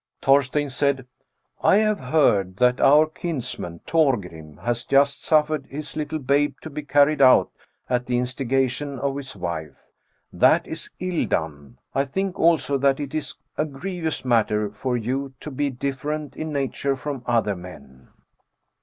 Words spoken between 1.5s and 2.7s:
I have heard